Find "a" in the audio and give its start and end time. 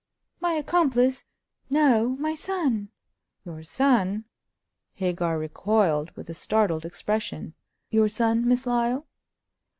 6.27-6.33